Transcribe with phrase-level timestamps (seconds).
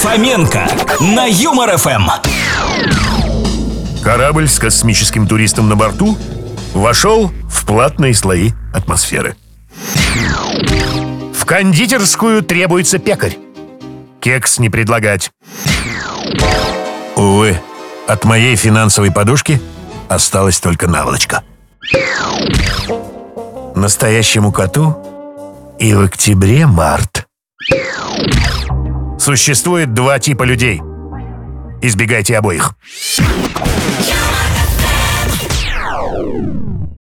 [0.00, 0.66] Фоменко
[1.00, 2.08] на Юмор ФМ.
[4.02, 6.16] Корабль с космическим туристом на борту
[6.72, 9.36] вошел в платные слои атмосферы.
[11.34, 13.36] В кондитерскую требуется пекарь.
[14.20, 15.32] Кекс не предлагать.
[17.16, 17.60] Увы,
[18.08, 19.60] от моей финансовой подушки
[20.08, 21.42] осталась только наволочка.
[23.74, 24.96] Настоящему коту
[25.78, 27.19] и в октябре март.
[29.30, 30.80] Существует два типа людей.
[31.82, 32.74] Избегайте обоих.